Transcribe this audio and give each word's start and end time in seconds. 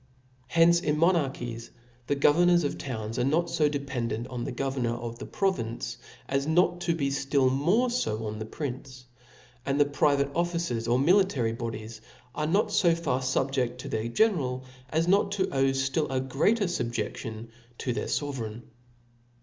•••Hence 0.47 0.79
in 0.79 0.97
monarchies 0.97 1.69
the 2.07 2.15
governors 2.15 2.63
of 2.63 2.75
towns 2.79 3.19
are 3.19 3.23
not 3.23 3.51
fo 3.51 3.69
dependent 3.69 4.27
on 4.29 4.43
the 4.45 4.51
governor 4.51 4.95
of 4.95 5.19
the 5.19 5.27
province^• 5.27 5.77
as 6.27 6.47
not 6.47 6.81
to 6.81 6.95
be 6.95 7.09
ftill 7.09 7.51
more 7.51 7.87
fo 7.87 8.25
on 8.25 8.39
the 8.39 8.47
prince 8.47 9.05
\ 9.33 9.63
and 9.67 9.79
the 9.79 9.85
private 9.85 10.31
officers 10.33 10.87
of 10.87 11.01
military 11.01 11.53
bodies 11.53 12.01
are 12.33 12.47
not 12.47 12.73
fo 12.73 12.95
far 12.95 13.19
fubjeft 13.19 13.77
to 13.77 13.89
their 13.89 14.07
general, 14.07 14.63
as 14.89 15.07
not 15.07 15.31
to 15.33 15.47
owe 15.51 15.65
ftiil 15.69 16.09
a 16.09 16.19
greater 16.19 16.65
fubjedion 16.65 17.49
to 17.77 17.93
their 17.93 18.07
fovereign. 18.07 18.63